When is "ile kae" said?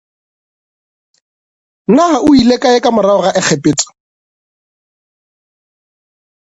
2.41-2.79